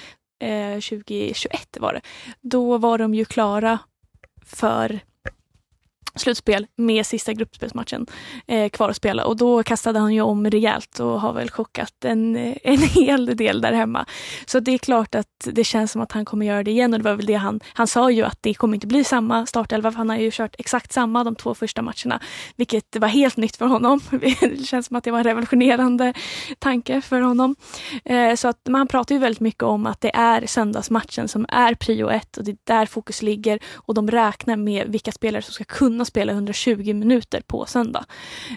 eh, 0.43 0.73
2021 0.73 1.77
var 1.79 1.93
det. 1.93 2.01
Då 2.41 2.77
var 2.77 2.97
de 2.97 3.13
ju 3.13 3.25
klara 3.25 3.79
för 4.45 4.99
slutspel 6.15 6.67
med 6.75 7.05
sista 7.05 7.33
gruppspelsmatchen 7.33 8.05
eh, 8.47 8.69
kvar 8.69 8.89
att 8.89 8.95
spela 8.95 9.25
och 9.25 9.37
då 9.37 9.63
kastade 9.63 9.99
han 9.99 10.13
ju 10.13 10.21
om 10.21 10.49
rejält 10.49 10.99
och 10.99 11.21
har 11.21 11.33
väl 11.33 11.49
chockat 11.49 12.05
en, 12.05 12.35
eh, 12.35 12.55
en 12.63 12.77
hel 12.77 13.37
del 13.37 13.61
där 13.61 13.73
hemma. 13.73 14.05
Så 14.45 14.59
det 14.59 14.71
är 14.71 14.77
klart 14.77 15.15
att 15.15 15.27
det 15.43 15.63
känns 15.63 15.91
som 15.91 16.01
att 16.01 16.11
han 16.11 16.25
kommer 16.25 16.45
göra 16.45 16.63
det 16.63 16.71
igen 16.71 16.93
och 16.93 16.99
det 16.99 17.05
var 17.05 17.15
väl 17.15 17.25
det 17.25 17.33
han, 17.33 17.59
han 17.73 17.87
sa 17.87 18.11
ju 18.11 18.23
att 18.23 18.37
det 18.41 18.53
kommer 18.53 18.73
inte 18.73 18.87
bli 18.87 19.03
samma 19.03 19.45
startelva 19.45 19.91
för 19.91 19.97
han 19.97 20.09
har 20.09 20.17
ju 20.17 20.31
kört 20.31 20.55
exakt 20.59 20.93
samma 20.93 21.23
de 21.23 21.35
två 21.35 21.55
första 21.55 21.81
matcherna, 21.81 22.19
vilket 22.55 22.95
var 22.95 23.07
helt 23.07 23.37
nytt 23.37 23.55
för 23.55 23.65
honom. 23.65 23.99
Det 24.41 24.65
känns 24.65 24.87
som 24.87 24.95
att 24.95 25.03
det 25.03 25.11
var 25.11 25.17
en 25.17 25.23
revolutionerande 25.23 26.13
tanke 26.59 27.01
för 27.01 27.21
honom. 27.21 27.55
Eh, 28.05 28.35
så 28.35 28.47
att 28.47 28.59
man 28.69 28.87
pratar 28.87 29.15
ju 29.15 29.19
väldigt 29.21 29.39
mycket 29.39 29.63
om 29.63 29.85
att 29.85 30.01
det 30.01 30.15
är 30.15 30.45
söndagsmatchen 30.47 31.27
som 31.27 31.45
är 31.49 31.75
prio 31.75 32.09
ett 32.09 32.37
och 32.37 32.43
det 32.43 32.51
är 32.51 32.57
där 32.63 32.85
fokus 32.85 33.21
ligger 33.21 33.59
och 33.75 33.93
de 33.93 34.11
räknar 34.11 34.55
med 34.55 34.87
vilka 34.87 35.11
spelare 35.11 35.41
som 35.41 35.53
ska 35.53 35.63
kunna 35.63 36.00
kunna 36.01 36.05
spela 36.05 36.31
120 36.31 36.93
minuter 36.93 37.41
på 37.47 37.65
söndag. 37.65 38.05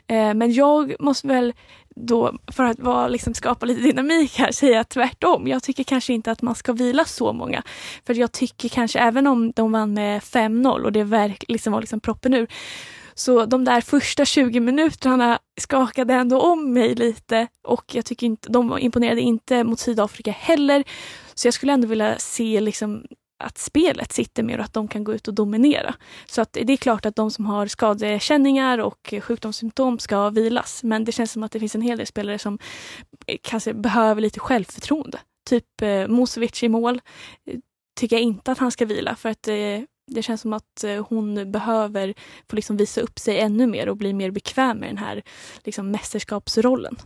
Eh, 0.06 0.35
men 0.35 0.52
jag 0.52 0.94
måste 1.00 1.29
väl 1.29 1.52
då, 1.96 2.32
för 2.52 2.64
att 2.64 2.79
vara, 2.79 3.08
liksom, 3.08 3.35
skapa 3.35 3.67
lite 3.67 3.82
dynamik 3.82 4.38
här, 4.38 4.52
säga 4.52 4.85
tvärtom. 4.85 5.46
Jag 5.46 5.62
tycker 5.62 5.85
kanske 5.85 6.12
inte 6.12 6.31
att 6.31 6.43
man 6.43 6.55
ska 6.55 6.73
vila 6.73 7.05
så 7.05 7.32
många. 7.32 7.62
För 8.06 8.14
jag 8.14 8.32
tycker 8.32 8.69
kanske, 8.69 8.99
även 8.99 9.26
om 9.26 9.52
de 9.52 9.73
vann 9.73 9.94
med 9.94 10.23
5-0 10.23 10.85
och 10.85 10.93
det 10.93 11.05
verk, 11.05 11.44
liksom 11.49 11.73
var 11.73 11.81
liksom 11.81 12.00
proppen 12.00 12.35
ur, 12.35 12.46
så 13.14 13.46
de 13.46 13.64
där 13.64 13.81
första 13.81 14.25
20 14.25 14.61
minuterna 14.61 15.38
skakade 15.61 16.14
ändå 16.14 16.41
om 16.41 16.73
mig 16.73 16.94
lite 16.94 17.46
och 17.62 17.94
jag 17.94 18.05
tycker 18.05 18.26
inte, 18.26 18.49
de 18.52 18.79
imponerade 18.79 19.20
inte 19.20 19.64
mot 19.64 19.81
Sydafrika 19.81 20.31
heller. 20.31 20.84
Så 21.34 21.46
jag 21.46 21.55
skulle 21.55 21.72
ändå 21.72 21.89
vilja 21.89 22.19
se 22.19 22.60
liksom 22.60 23.05
att 23.44 23.58
spelet 23.58 24.13
sitter 24.13 24.43
mer 24.43 24.58
och 24.58 24.65
att 24.65 24.72
de 24.72 24.89
kan 24.89 25.05
gå 25.05 25.15
ut 25.15 25.29
och 25.29 25.34
dominera. 25.34 25.94
Så 26.27 26.43
att 26.43 26.53
det 26.53 26.72
är 26.72 26.77
klart 26.77 27.06
att 27.06 27.17
de 27.17 27.31
som 27.31 27.46
har 27.46 27.67
skadekänningar 27.67 28.79
och 28.79 29.15
sjukdomssymptom 29.20 29.98
ska 29.98 30.31
vilas. 30.31 30.82
Men 30.82 31.05
det 31.05 31.13
känns 31.13 31.32
som 31.32 31.43
att 31.43 31.53
det 31.53 31.60
finns 31.60 31.74
en 31.74 31.82
hel 31.82 31.98
del 31.98 32.06
spelare 32.06 32.39
som 32.39 32.58
kanske 33.43 33.74
behöver 33.74 34.20
lite 34.20 34.41
självförtroende. 34.41 35.19
Typ 35.48 35.82
eh, 35.82 36.08
Musovic 36.08 36.63
i 36.63 36.69
mål 36.69 37.01
eh, 37.51 37.58
tycker 38.01 38.17
jag 38.17 38.22
inte 38.22 38.53
att 38.53 38.58
han 38.58 38.70
ska 38.70 38.86
vila 38.86 39.17
för 39.17 39.29
att 39.29 39.48
eh, 39.48 39.55
det 40.06 40.22
känns 40.22 40.41
som 40.41 40.53
att 40.53 40.84
eh, 40.84 41.06
hon 41.08 41.53
behöver 41.53 42.15
få 42.51 42.56
liksom 42.56 42.77
visa 42.77 43.01
upp 43.01 43.19
sig 43.19 43.41
ännu 43.41 43.67
mer 43.67 43.89
och 43.89 43.96
bli 43.96 44.13
mer 44.13 44.31
bekväm 44.31 44.79
med 44.79 44.89
den 44.89 44.98
här 44.98 45.22
liksom, 45.65 45.91
mästerskapsrollen. 45.91 46.96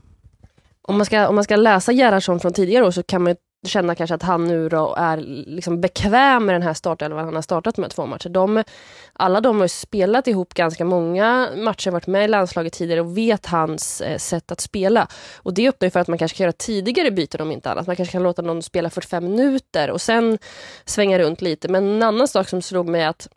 Om 0.83 0.97
man, 0.97 1.07
ska, 1.07 1.29
om 1.29 1.35
man 1.35 1.45
ska 1.45 1.57
läsa 1.57 1.93
Gerhardsson 1.93 2.41
från 2.41 2.53
tidigare 2.53 2.87
år 2.87 2.91
så 2.91 3.03
kan 3.03 3.23
man 3.23 3.37
känna 3.67 3.95
kanske 3.95 4.15
att 4.15 4.23
han 4.23 4.45
nu 4.45 4.69
då 4.69 4.95
är 4.99 5.17
liksom 5.47 5.81
bekväm 5.81 6.47
med 6.47 6.55
den 6.55 6.63
här 6.63 6.75
startelvan 6.75 7.25
han 7.25 7.35
har 7.35 7.43
startat 7.43 7.77
med 7.77 7.91
två 7.91 8.07
matcher. 8.07 8.29
De, 8.29 8.65
alla 9.13 9.41
de 9.41 9.61
har 9.61 9.69
spelat 9.69 10.27
ihop 10.27 10.55
ganska 10.55 10.85
många 10.85 11.49
matcher, 11.57 11.91
varit 11.91 12.07
med 12.07 12.25
i 12.25 12.29
landslaget 12.29 12.73
tidigare 12.73 13.01
och 13.01 13.19
vet 13.19 13.47
hans 13.47 14.01
eh, 14.01 14.19
sätt 14.19 14.53
att 14.53 14.61
spela. 14.61 15.09
Och 15.37 15.55
det 15.55 15.69
öppnar 15.69 15.87
ju 15.87 15.91
för 15.91 16.01
att 16.01 16.09
man 16.09 16.19
kanske 16.19 16.37
kan 16.37 16.45
göra 16.45 16.53
tidigare 16.53 17.11
byten 17.11 17.41
om 17.41 17.53
inte 17.53 17.71
annat. 17.71 17.87
Man 17.87 17.97
kanske 17.97 18.13
kan 18.13 18.23
låta 18.23 18.43
någon 18.43 18.63
spela 18.63 18.91
45 18.91 19.25
minuter 19.25 19.91
och 19.91 20.01
sen 20.01 20.39
svänga 20.85 21.19
runt 21.19 21.43
lite. 21.43 21.69
Men 21.69 21.89
en 21.89 22.03
annan 22.03 22.29
sak 22.29 22.49
som 22.49 22.63
slog 22.63 22.89
mig 22.89 23.05
att 23.05 23.29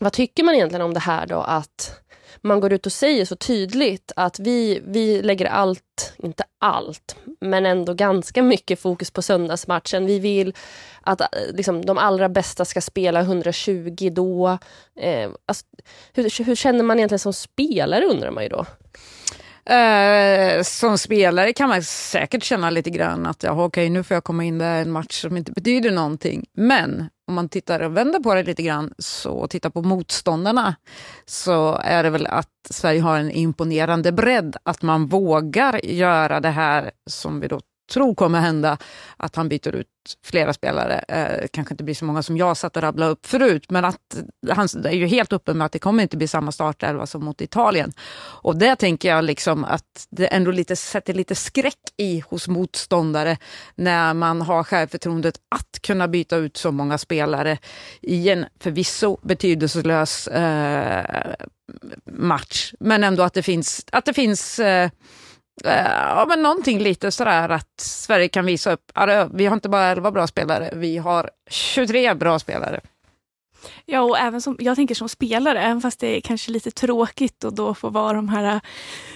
vad 0.00 0.12
tycker 0.12 0.44
man 0.44 0.54
egentligen 0.54 0.84
om 0.84 0.94
det 0.94 1.00
här 1.00 1.26
då 1.26 1.40
att 1.40 2.00
man 2.42 2.60
går 2.60 2.72
ut 2.72 2.86
och 2.86 2.92
säger 2.92 3.24
så 3.24 3.36
tydligt 3.36 4.12
att 4.16 4.38
vi, 4.38 4.82
vi 4.86 5.22
lägger 5.22 5.46
allt, 5.46 6.14
inte 6.18 6.44
allt, 6.60 7.16
men 7.40 7.66
ändå 7.66 7.94
ganska 7.94 8.42
mycket 8.42 8.80
fokus 8.80 9.10
på 9.10 9.22
söndagsmatchen. 9.22 10.06
Vi 10.06 10.18
vill 10.18 10.54
att 11.00 11.20
eh, 11.20 11.26
liksom, 11.52 11.84
de 11.84 11.98
allra 11.98 12.28
bästa 12.28 12.64
ska 12.64 12.80
spela 12.80 13.20
120 13.20 14.10
då. 14.12 14.58
Eh, 15.00 15.30
alltså, 15.46 15.66
hur, 16.12 16.44
hur 16.44 16.54
känner 16.54 16.82
man 16.84 16.98
egentligen 16.98 17.18
som 17.18 17.32
spelare 17.32 18.04
undrar 18.04 18.30
man 18.30 18.42
ju 18.42 18.48
då? 18.48 18.66
Eh, 19.72 20.62
som 20.62 20.98
spelare 20.98 21.52
kan 21.52 21.68
man 21.68 21.82
säkert 21.82 22.44
känna 22.44 22.70
lite 22.70 22.90
grann 22.90 23.26
att 23.26 23.42
jaha, 23.42 23.64
okej, 23.64 23.90
nu 23.90 24.02
får 24.02 24.14
jag 24.14 24.24
komma 24.24 24.44
in 24.44 24.58
där 24.58 24.78
i 24.78 24.82
en 24.82 24.90
match 24.90 25.20
som 25.20 25.36
inte 25.36 25.52
betyder 25.52 25.90
någonting. 25.90 26.46
Men 26.52 27.08
om 27.26 27.34
man 27.34 27.48
tittar 27.48 27.80
och 27.80 27.96
vänder 27.96 28.20
på 28.20 28.34
det 28.34 28.42
lite 28.42 28.62
grann 28.62 28.94
så 28.98 29.46
tittar 29.46 29.70
på 29.70 29.82
motståndarna 29.82 30.76
så 31.24 31.80
är 31.84 32.02
det 32.02 32.10
väl 32.10 32.26
att 32.26 32.50
Sverige 32.70 33.00
har 33.00 33.18
en 33.18 33.30
imponerande 33.30 34.12
bredd. 34.12 34.56
Att 34.62 34.82
man 34.82 35.06
vågar 35.06 35.86
göra 35.86 36.40
det 36.40 36.48
här 36.48 36.90
som 37.06 37.40
vi 37.40 37.48
då 37.48 37.60
tror 37.86 38.14
kommer 38.14 38.40
hända, 38.40 38.78
att 39.16 39.36
han 39.36 39.48
byter 39.48 39.74
ut 39.74 39.88
flera 40.24 40.52
spelare. 40.52 40.98
Eh, 41.08 41.46
kanske 41.52 41.74
inte 41.74 41.84
blir 41.84 41.94
så 41.94 42.04
många 42.04 42.22
som 42.22 42.36
jag 42.36 42.56
satt 42.56 42.76
och 42.76 42.82
rabblade 42.82 43.12
upp 43.12 43.26
förut, 43.26 43.70
men 43.70 43.84
att 43.84 44.16
han, 44.50 44.68
det 44.82 44.88
är 44.88 44.94
ju 44.94 45.06
helt 45.06 45.32
uppenbart 45.32 45.66
att 45.66 45.72
det 45.72 45.78
kommer 45.78 46.02
inte 46.02 46.16
bli 46.16 46.28
samma 46.28 46.52
startelva 46.52 47.06
som 47.06 47.24
mot 47.24 47.40
Italien. 47.40 47.92
Och 48.42 48.56
det 48.56 48.76
tänker 48.76 49.08
jag 49.08 49.24
liksom 49.24 49.64
att 49.64 50.06
det 50.10 50.26
ändå 50.26 50.50
lite, 50.50 50.76
sätter 50.76 51.14
lite 51.14 51.34
skräck 51.34 51.80
i 51.96 52.22
hos 52.28 52.48
motståndare 52.48 53.38
när 53.74 54.14
man 54.14 54.42
har 54.42 54.64
självförtroendet 54.64 55.34
att 55.48 55.82
kunna 55.82 56.08
byta 56.08 56.36
ut 56.36 56.56
så 56.56 56.72
många 56.72 56.98
spelare 56.98 57.58
i 58.02 58.30
en 58.30 58.46
förvisso 58.60 59.18
betydelselös 59.22 60.28
eh, 60.28 61.34
match. 62.12 62.72
Men 62.80 63.04
ändå 63.04 63.22
att 63.22 63.34
det 63.34 63.42
finns, 63.42 63.86
att 63.92 64.04
det 64.04 64.14
finns 64.14 64.58
eh, 64.58 64.90
Eh, 65.64 65.92
ja, 65.92 66.26
men 66.28 66.42
någonting 66.42 66.78
lite 66.78 67.10
sådär 67.10 67.48
att 67.48 67.80
Sverige 67.80 68.28
kan 68.28 68.46
visa 68.46 68.72
upp, 68.72 68.92
vi 69.32 69.46
har 69.46 69.54
inte 69.54 69.68
bara 69.68 69.84
11 69.84 70.10
bra 70.10 70.26
spelare, 70.26 70.70
vi 70.74 70.98
har 70.98 71.30
23 71.50 72.14
bra 72.14 72.38
spelare. 72.38 72.80
Ja, 73.84 74.00
och 74.00 74.18
även 74.18 74.40
som, 74.40 74.56
jag 74.58 74.76
tänker 74.76 74.94
som 74.94 75.08
spelare, 75.08 75.62
även 75.62 75.80
fast 75.80 76.00
det 76.00 76.16
är 76.16 76.20
kanske 76.20 76.50
lite 76.50 76.70
tråkigt 76.70 77.44
och 77.44 77.54
då 77.54 77.74
få 77.74 77.88
vara 77.88 78.12
de 78.12 78.28
här 78.28 78.54
äh, 78.54 78.60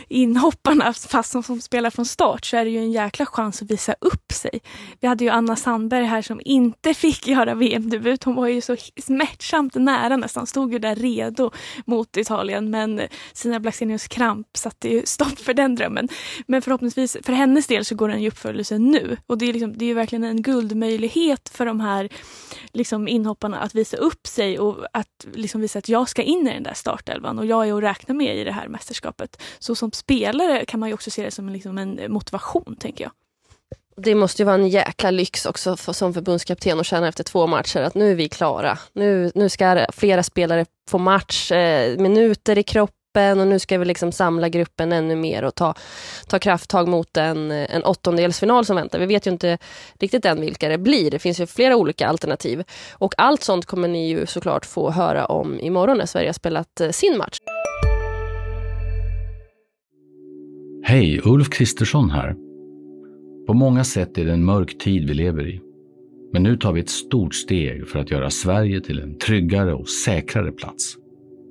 inhopparna, 0.09 0.93
fast 0.93 1.31
som, 1.31 1.43
som 1.43 1.61
spelar 1.61 1.91
från 1.91 2.07
start, 2.07 2.45
så 2.45 2.57
är 2.57 2.65
det 2.65 2.71
ju 2.71 2.79
en 2.79 2.93
jäkla 2.93 3.27
chans 3.27 3.63
att 3.63 3.71
visa 3.71 3.95
upp 4.01 4.33
sig. 4.33 4.61
Vi 5.01 5.09
hade 5.09 5.25
ju 5.25 5.31
Anna 5.31 5.57
Sandberg 5.57 6.05
här 6.05 6.23
som 6.23 6.41
inte 6.45 6.95
fick 7.05 7.27
göra 7.27 7.55
VM-debut. 7.55 8.25
Hon 8.25 8.35
var 8.35 8.47
ju 8.47 8.61
så 8.61 8.77
smärtsamt 9.03 9.75
nära 9.75 10.17
nästan, 10.17 10.47
stod 10.47 10.73
ju 10.73 10.79
där 10.79 10.97
redo 10.97 11.51
mot 11.87 12.17
Italien, 12.17 12.71
men 12.71 13.01
Sina 13.33 13.61
Blackstenius 13.61 14.09
kramp 14.09 14.47
satte 14.57 14.89
ju 14.89 15.07
stopp 15.07 15.39
för 15.39 15.55
den 15.55 15.75
drömmen. 15.75 16.09
Men 16.47 16.63
förhoppningsvis, 16.63 17.17
för 17.23 17.33
hennes 17.33 17.67
del 17.67 17.85
så 17.85 17.95
går 17.95 18.09
den 18.09 18.19
i 18.19 18.29
uppföljelse 18.29 18.79
nu. 18.79 19.17
Och 19.27 19.39
det 19.39 19.49
är, 19.49 19.53
liksom, 19.53 19.79
det 19.79 19.85
är 19.85 19.95
verkligen 19.95 20.25
en 20.25 20.43
guldmöjlighet 20.43 21.49
för 21.49 21.67
de 21.67 21.81
här 21.81 22.09
liksom, 22.73 23.09
inhopparna 23.09 23.59
att 23.59 23.75
visa 23.75 23.97
upp 23.97 24.27
sig 24.27 24.40
och 24.59 24.87
att 24.93 25.27
liksom 25.33 25.61
visa 25.61 25.79
att 25.79 25.89
jag 25.89 26.09
ska 26.09 26.23
in 26.23 26.49
i 26.49 26.55
den 26.55 26.63
där 26.63 26.75
startelvan 26.75 27.39
och 27.39 27.47
jag 27.47 27.69
är 27.69 27.77
att 27.77 27.83
räkna 27.83 28.15
med 28.15 28.37
i 28.37 28.45
det 28.45 28.53
här 28.53 28.69
mästerskapet. 28.69 29.43
Så 29.59 29.75
som 29.75 29.93
spelare 29.93 30.65
kan 30.65 30.81
man 30.81 30.89
ju 30.89 30.95
också 30.95 31.11
se 31.11 31.23
det 31.23 31.31
som 31.31 31.47
en, 31.47 31.53
liksom 31.53 31.79
en 31.79 32.13
motivation, 32.13 32.77
tänker 32.81 33.05
jag. 33.05 33.13
Det 33.97 34.15
måste 34.15 34.43
ju 34.43 34.47
vara 34.47 34.55
en 34.55 34.69
jäkla 34.69 35.11
lyx 35.11 35.47
också 35.47 35.77
för, 35.77 35.93
som 35.93 36.15
förbundskapten 36.15 36.81
att 36.81 36.87
känna 36.87 37.09
efter 37.09 37.25
två 37.25 37.47
matcher 37.47 37.81
att 37.81 37.95
nu 37.95 38.11
är 38.11 38.15
vi 38.15 38.29
klara. 38.29 38.79
Nu, 38.93 39.33
nu 39.35 39.49
ska 39.49 39.87
flera 39.93 40.23
spelare 40.23 40.67
få 40.89 40.99
match, 40.99 41.53
eh, 41.53 41.99
minuter 41.99 42.59
i 42.59 42.63
kropp 42.63 43.00
gruppen 43.11 43.41
och 43.41 43.47
nu 43.47 43.59
ska 43.59 43.79
vi 43.79 43.85
liksom 43.85 44.13
samla 44.13 44.49
gruppen 44.49 44.93
ännu 44.93 45.17
mer 45.17 45.45
och 45.45 45.55
ta, 45.55 45.75
ta 46.29 46.39
krafttag 46.39 46.89
mot 46.89 47.17
en, 47.17 47.51
en 47.51 47.83
åttondelsfinal 47.85 48.65
som 48.65 48.77
väntar. 48.77 48.99
Vi 48.99 49.07
vet 49.07 49.27
ju 49.27 49.31
inte 49.31 49.59
riktigt 50.01 50.25
än 50.25 50.41
vilka 50.41 50.69
det 50.69 50.79
blir. 50.79 51.11
Det 51.11 51.19
finns 51.19 51.41
ju 51.41 51.47
flera 51.47 51.77
olika 51.77 52.09
alternativ. 52.09 52.63
Och 52.93 53.15
allt 53.17 53.43
sånt 53.43 53.67
kommer 53.67 53.89
ni 53.89 54.09
ju 54.09 54.27
såklart 54.27 54.67
få 54.67 54.91
höra 54.91 55.27
om 55.27 55.61
imorgon 55.61 55.99
när 55.99 56.07
Sverige 56.07 56.29
har 56.29 56.33
spelat 56.33 56.81
eh, 56.81 56.91
sin 56.91 57.19
match. 57.19 57.39
Hej, 60.85 61.21
Ulf 61.25 61.51
Kristersson 61.51 62.11
här. 62.11 62.35
På 63.47 63.55
många 63.55 63.85
sätt 63.85 64.19
är 64.19 64.25
det 64.25 64.33
en 64.33 64.45
mörk 64.45 64.79
tid 64.79 65.09
vi 65.09 65.15
lever 65.15 65.49
i. 65.49 65.61
Men 66.33 66.43
nu 66.43 66.57
tar 66.57 66.73
vi 66.73 66.81
ett 66.81 66.91
stort 66.91 67.35
steg 67.35 67.89
för 67.89 67.99
att 67.99 68.11
göra 68.11 68.31
Sverige 68.31 68.81
till 68.81 68.99
en 68.99 69.19
tryggare 69.19 69.75
och 69.75 69.89
säkrare 69.89 70.53
plats. 70.53 71.00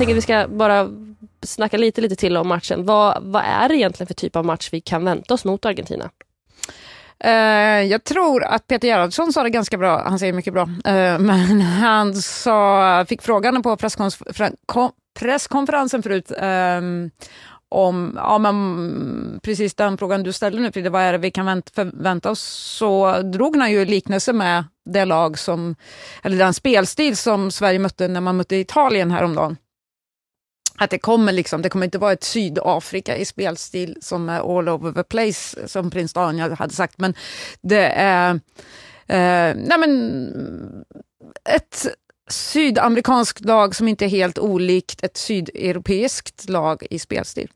Tänker 0.00 0.14
att 0.14 0.16
vi 0.16 0.22
ska 0.22 0.48
bara 0.48 0.88
snacka 1.42 1.76
lite, 1.76 2.00
lite 2.00 2.16
till 2.16 2.36
om 2.36 2.48
matchen. 2.48 2.86
Vad, 2.86 3.22
vad 3.22 3.42
är 3.44 3.68
det 3.68 3.76
egentligen 3.76 4.06
för 4.06 4.14
typ 4.14 4.36
av 4.36 4.44
match 4.44 4.68
vi 4.72 4.80
kan 4.80 5.04
vänta 5.04 5.34
oss 5.34 5.44
mot 5.44 5.64
Argentina? 5.64 6.10
Uh, 7.24 7.82
jag 7.82 8.04
tror 8.04 8.44
att 8.44 8.66
Peter 8.66 8.88
Gerhardsson 8.88 9.32
sa 9.32 9.42
det 9.42 9.50
ganska 9.50 9.78
bra, 9.78 10.02
han 10.02 10.18
säger 10.18 10.32
mycket 10.32 10.52
bra, 10.52 10.62
uh, 10.62 11.18
men 11.18 11.60
han 11.60 12.14
sa, 12.14 13.04
fick 13.08 13.22
frågan 13.22 13.62
på 13.62 13.76
presskonferensen 15.18 16.02
förut 16.02 16.32
um, 16.40 17.10
om 17.68 18.12
ja, 18.16 18.38
men, 18.38 19.40
precis 19.42 19.74
den 19.74 19.98
frågan 19.98 20.22
du 20.22 20.32
ställde 20.32 20.62
nu, 20.62 20.72
Frida, 20.72 20.90
vad 20.90 21.02
är 21.02 21.12
det 21.12 21.18
vi 21.18 21.30
kan 21.30 21.62
förvänta 21.74 22.30
oss? 22.30 22.40
Så 22.78 23.22
drog 23.22 23.56
han 23.56 23.72
ju 23.72 23.84
liknelse 23.84 24.32
med 24.32 24.64
det 24.84 25.04
lag 25.04 25.38
som, 25.38 25.76
eller 26.22 26.38
den 26.38 26.54
spelstil 26.54 27.16
som 27.16 27.50
Sverige 27.50 27.78
mötte 27.78 28.08
när 28.08 28.20
man 28.20 28.36
mötte 28.36 28.56
Italien 28.56 29.10
häromdagen 29.10 29.56
att 30.80 30.90
det 30.90 30.98
kommer 30.98 31.32
liksom, 31.32 31.62
det 31.62 31.68
kommer 31.68 31.84
inte 31.84 31.98
vara 31.98 32.12
ett 32.12 32.24
Sydafrika 32.24 33.16
i 33.16 33.24
spelstil 33.24 33.96
som 34.00 34.28
är 34.28 34.58
all 34.58 34.68
over 34.68 34.92
the 34.92 35.02
place, 35.02 35.68
som 35.68 35.90
prins 35.90 36.12
Daniel 36.12 36.52
hade 36.52 36.74
sagt, 36.74 36.98
men 36.98 37.14
det 37.60 37.86
är 37.86 38.30
eh, 39.06 39.56
nej 39.56 39.78
men, 39.78 40.84
ett 41.44 41.86
sydamerikanskt 42.30 43.44
lag 43.44 43.74
som 43.76 43.88
inte 43.88 44.04
är 44.04 44.08
helt 44.08 44.38
olikt 44.38 45.04
ett 45.04 45.16
sydeuropeiskt 45.16 46.48
lag 46.48 46.86
i 46.90 46.98
spelstil. 46.98 47.50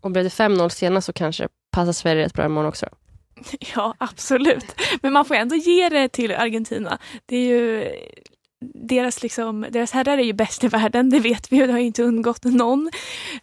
Och 0.00 0.10
blir 0.10 0.22
det 0.22 0.28
5-0 0.28 0.68
senast 0.68 1.06
så 1.06 1.12
kanske 1.12 1.48
passar 1.70 1.92
Sverige 1.92 2.24
rätt 2.24 2.34
bra 2.34 2.44
imorgon 2.44 2.68
också. 2.68 2.86
Ja, 3.74 3.94
absolut. 3.98 4.80
Men 5.02 5.12
man 5.12 5.24
får 5.24 5.34
ändå 5.34 5.56
ge 5.56 5.88
det 5.88 6.08
till 6.08 6.34
Argentina. 6.34 6.98
Det 7.26 7.36
är 7.36 7.46
ju 7.46 7.92
deras, 8.60 9.22
liksom, 9.22 9.66
deras 9.70 9.92
herrar 9.92 10.18
är 10.18 10.22
ju 10.22 10.32
bäst 10.32 10.64
i 10.64 10.68
världen, 10.68 11.10
det 11.10 11.20
vet 11.20 11.52
vi 11.52 11.56
ju, 11.56 11.66
det 11.66 11.72
har 11.72 11.78
ju 11.78 11.86
inte 11.86 12.02
undgått 12.02 12.44
någon. 12.44 12.90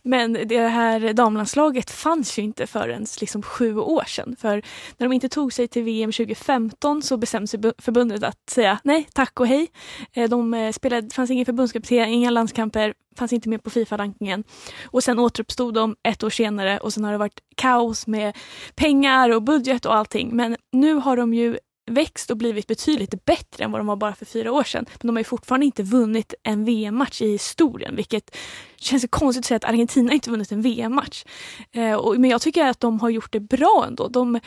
Men 0.02 0.34
det 0.34 0.68
här 0.68 1.14
damlandslaget 1.14 1.92
fanns 1.92 2.40
ju 2.40 2.44
inte 2.44 2.68
förrän 2.68 3.06
liksom 3.20 3.42
sju 3.42 3.78
år 3.78 4.04
sedan. 4.08 4.36
För 4.40 4.62
när 4.98 5.08
de 5.08 5.14
inte 5.14 5.30
tog 5.30 5.54
sig 5.54 5.68
till 5.68 5.84
VM 5.84 6.12
2015 6.12 7.02
så 7.02 7.18
bestämde 7.18 7.48
sig 7.48 7.60
förbundet 7.78 8.24
att 8.24 8.50
säga 8.50 8.80
nej, 8.84 9.08
tack 9.14 9.40
och 9.40 9.48
hej. 9.48 9.68
Eh, 10.14 10.30
de 10.30 10.54
eh, 10.54 10.72
spelade, 10.72 11.02
det 11.02 11.14
fanns 11.14 11.32
ingen 11.32 11.46
förbundskapten, 11.46 12.10
inga 12.10 12.30
landskamper, 12.30 12.94
fanns 13.18 13.34
inte 13.34 13.50
med 13.50 13.64
på 13.64 13.70
Fifa-rankingen. 13.70 14.44
Och 14.86 15.04
sen 15.04 15.20
återuppstod 15.20 15.74
de 15.74 15.96
ett 16.04 16.24
år 16.24 16.30
senare 16.30 16.78
och 16.78 16.94
sen 16.94 17.04
har 17.04 17.12
det 17.12 17.18
varit 17.18 17.40
kaos 17.56 18.08
med 18.08 18.38
pengar 18.76 19.30
och 19.30 19.44
budget 19.44 19.86
och 19.86 19.96
allting. 19.96 20.36
Men 20.36 20.56
nu 20.72 20.94
har 20.94 21.18
de 21.18 21.34
ju 21.34 21.58
växt 21.86 22.32
och 22.32 22.38
blivit 22.38 22.68
betydligt 22.68 23.26
bättre 23.26 23.64
än 23.64 23.72
vad 23.72 23.80
de 23.80 23.88
var 23.88 23.96
bara 23.96 24.16
för 24.16 24.26
fyra 24.26 24.52
år 24.52 24.64
sedan. 24.64 24.86
Men 24.90 25.08
de 25.08 25.16
har 25.16 25.20
ju 25.20 25.24
fortfarande 25.24 25.66
inte 25.66 25.84
vunnit 25.84 26.34
en 26.44 26.66
VM-match 26.66 27.22
i 27.22 27.32
historien, 27.32 27.96
vilket 27.96 28.38
känns 28.78 29.06
konstigt 29.10 29.42
att 29.42 29.48
säga 29.48 29.56
att 29.56 29.66
Argentina 29.66 30.14
inte 30.14 30.30
vunnit 30.30 30.52
en 30.52 30.62
VM-match. 30.62 31.26
Eh, 31.72 32.14
men 32.18 32.30
jag 32.30 32.42
tycker 32.42 32.66
att 32.66 32.80
de 32.80 33.00
har 33.00 33.10
gjort 33.10 33.32
det 33.32 33.40
bra 33.40 33.86
ändå. 33.88 34.08
De 34.08 34.40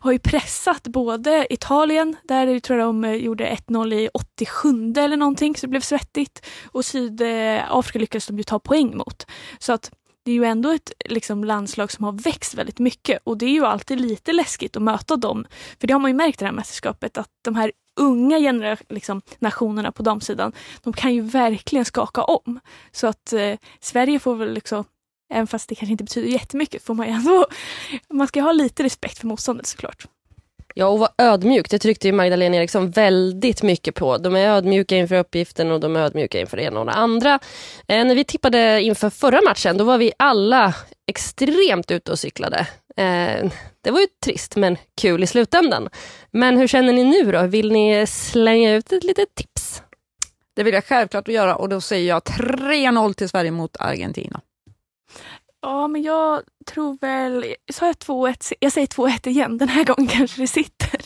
har 0.00 0.12
ju 0.12 0.18
pressat 0.18 0.82
både 0.82 1.46
Italien, 1.50 2.16
där 2.22 2.46
jag 2.46 2.62
tror 2.62 2.78
jag 2.78 2.88
de 2.88 3.04
eh, 3.04 3.14
gjorde 3.14 3.56
1-0 3.68 3.94
i 3.94 4.08
87 4.14 4.92
eller 4.96 5.16
någonting, 5.16 5.56
så 5.56 5.66
det 5.66 5.70
blev 5.70 5.80
svettigt. 5.80 6.46
Och 6.64 6.84
Sydafrika 6.84 7.98
lyckades 7.98 8.26
de 8.26 8.38
ju 8.38 8.44
ta 8.44 8.58
poäng 8.58 8.96
mot. 8.96 9.26
Så 9.58 9.72
att 9.72 9.90
det 10.24 10.30
är 10.30 10.34
ju 10.34 10.44
ändå 10.44 10.70
ett 10.70 10.92
liksom, 11.04 11.44
landslag 11.44 11.92
som 11.92 12.04
har 12.04 12.12
växt 12.12 12.54
väldigt 12.54 12.78
mycket 12.78 13.20
och 13.24 13.38
det 13.38 13.46
är 13.46 13.50
ju 13.50 13.64
alltid 13.64 14.00
lite 14.00 14.32
läskigt 14.32 14.76
att 14.76 14.82
möta 14.82 15.16
dem. 15.16 15.46
För 15.80 15.86
det 15.86 15.92
har 15.92 16.00
man 16.00 16.10
ju 16.10 16.16
märkt 16.16 16.42
i 16.42 16.44
det 16.44 16.48
här 16.48 16.52
mästerskapet 16.52 17.18
att 17.18 17.28
de 17.44 17.54
här 17.54 17.72
unga 18.00 18.38
genera 18.38 18.76
liksom, 18.88 19.22
nationerna 19.38 19.92
på 19.92 20.02
damsidan, 20.02 20.52
de 20.82 20.92
kan 20.92 21.14
ju 21.14 21.20
verkligen 21.20 21.84
skaka 21.84 22.24
om. 22.24 22.60
Så 22.92 23.06
att 23.06 23.32
eh, 23.32 23.54
Sverige 23.80 24.18
får 24.18 24.34
väl 24.34 24.54
liksom, 24.54 24.84
även 25.32 25.46
fast 25.46 25.68
det 25.68 25.74
kanske 25.74 25.92
inte 25.92 26.04
betyder 26.04 26.28
jättemycket, 26.28 26.82
får 26.82 26.94
man 26.94 27.06
ju 27.06 27.12
ändå, 27.12 27.46
man 28.12 28.28
ska 28.28 28.42
ha 28.42 28.52
lite 28.52 28.82
respekt 28.82 29.18
för 29.18 29.26
motståndet 29.26 29.66
såklart. 29.66 30.06
Ja, 30.76 30.86
och 30.86 30.98
vara 30.98 31.10
ödmjuk. 31.18 31.70
Det 31.70 31.78
tryckte 31.78 32.08
ju 32.08 32.12
Magdalena 32.12 32.56
Eriksson 32.56 32.90
väldigt 32.90 33.62
mycket 33.62 33.94
på. 33.94 34.18
De 34.18 34.36
är 34.36 34.48
ödmjuka 34.48 34.96
inför 34.96 35.14
uppgiften 35.14 35.70
och 35.70 35.80
de 35.80 35.96
är 35.96 36.00
ödmjuka 36.00 36.40
inför 36.40 36.56
det 36.56 36.62
ena 36.62 36.80
och 36.80 36.86
det 36.86 36.92
andra. 36.92 37.38
Eh, 37.88 38.04
när 38.04 38.14
vi 38.14 38.24
tippade 38.24 38.82
inför 38.82 39.10
förra 39.10 39.40
matchen, 39.42 39.76
då 39.76 39.84
var 39.84 39.98
vi 39.98 40.12
alla 40.16 40.74
extremt 41.06 41.90
ute 41.90 42.12
och 42.12 42.18
cyklade. 42.18 42.66
Eh, 42.96 43.50
det 43.80 43.90
var 43.90 44.00
ju 44.00 44.06
trist, 44.24 44.56
men 44.56 44.76
kul 45.00 45.22
i 45.22 45.26
slutändan. 45.26 45.88
Men 46.30 46.56
hur 46.58 46.66
känner 46.66 46.92
ni 46.92 47.04
nu 47.04 47.32
då? 47.32 47.46
Vill 47.46 47.72
ni 47.72 48.06
slänga 48.06 48.74
ut 48.74 48.92
ett 48.92 49.04
litet 49.04 49.34
tips? 49.34 49.82
Det 50.56 50.62
vill 50.62 50.74
jag 50.74 50.84
självklart 50.84 51.28
göra 51.28 51.56
och 51.56 51.68
då 51.68 51.80
säger 51.80 52.08
jag 52.08 52.22
3-0 52.22 53.14
till 53.14 53.28
Sverige 53.28 53.50
mot 53.50 53.76
Argentina. 53.76 54.40
Ja, 55.64 55.88
men 55.88 56.02
jag 56.02 56.42
tror 56.66 56.98
väl... 57.00 57.54
Sa 57.72 57.86
jag 57.86 57.96
2-1? 57.96 58.52
Jag 58.58 58.72
säger 58.72 58.86
2-1 58.86 59.28
igen. 59.28 59.58
Den 59.58 59.68
här 59.68 59.84
gången 59.84 60.06
kanske 60.06 60.40
det 60.40 60.46
sitter. 60.46 61.00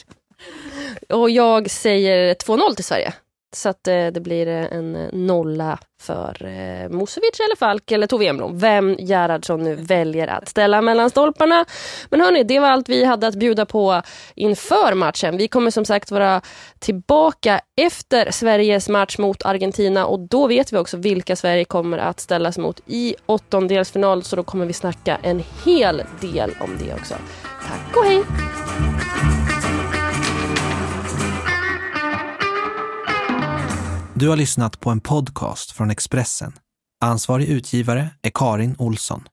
Och 1.09 1.31
jag 1.31 1.71
säger 1.71 2.35
2-0 2.35 2.75
till 2.75 2.85
Sverige. 2.85 3.13
Så 3.57 3.69
att 3.69 3.89
eh, 3.89 4.07
det 4.07 4.21
blir 4.21 4.47
eh, 4.49 4.65
en 4.73 4.97
eh, 4.97 5.09
nolla 5.13 5.79
för 6.03 6.45
eh, 6.45 6.89
Musovic 6.89 7.41
eller 7.41 7.57
Falk 7.57 7.91
eller 7.93 8.07
Tove 8.07 8.27
Enblom. 8.27 8.59
Vem 8.59 8.97
Gerhardsson 8.99 9.63
nu 9.63 9.75
väljer 9.75 10.29
att 10.29 10.49
ställa 10.49 10.83
mellan 10.83 11.11
stolparna. 11.11 11.65
Men 12.11 12.21
hörni, 12.21 12.45
det 12.45 12.61
var 12.61 12.69
allt 12.69 12.89
vi 12.89 13.05
hade 13.05 13.27
att 13.27 13.35
bjuda 13.35 13.67
på 13.67 14.03
inför 14.35 14.95
matchen. 14.95 15.37
Vi 15.37 15.49
kommer 15.49 15.71
som 15.71 15.85
sagt 15.85 16.11
vara 16.11 16.41
tillbaka 16.79 17.61
efter 17.81 18.31
Sveriges 18.31 18.89
match 18.89 19.19
mot 19.19 19.43
Argentina 19.43 20.07
och 20.07 20.21
då 20.21 20.47
vet 20.47 20.73
vi 20.73 20.77
också 20.77 20.97
vilka 20.97 21.37
Sverige 21.37 21.65
kommer 21.65 21.99
att 21.99 22.21
ställas 22.21 22.59
mot 22.59 22.81
i 22.87 23.15
åttondelsfinal. 23.27 24.23
Så 24.23 24.37
då 24.37 24.43
kommer 24.43 24.67
vi 24.67 24.73
snacka 24.73 25.19
en 25.23 25.43
hel 25.65 26.03
del 26.21 26.51
om 26.61 26.79
det 26.79 26.95
också. 26.95 27.15
Tack 27.69 27.97
och 27.97 28.05
hej! 28.05 28.23
Du 34.21 34.29
har 34.29 34.37
lyssnat 34.37 34.81
på 34.81 34.91
en 34.91 35.01
podcast 35.01 35.71
från 35.71 35.91
Expressen. 35.91 36.53
Ansvarig 37.05 37.49
utgivare 37.49 38.11
är 38.23 38.31
Karin 38.35 38.77
Olsson. 38.79 39.29